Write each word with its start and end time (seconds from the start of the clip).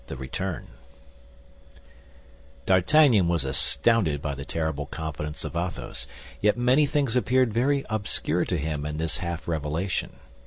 THE 0.07 0.15
RETURN 0.17 0.65
D'Artagnan 2.65 3.27
was 3.27 3.45
astounded 3.45 4.19
by 4.19 4.33
the 4.33 4.43
terrible 4.45 4.87
confidence 4.87 5.43
of 5.43 5.55
Athos; 5.55 6.07
yet 6.41 6.57
many 6.57 6.87
things 6.87 7.15
appeared 7.15 7.53
very 7.53 7.85
obscure 7.87 8.43
to 8.45 8.57
him 8.57 8.83
in 8.83 8.97
this 8.97 9.17
half 9.19 9.47
revelation. 9.47 10.13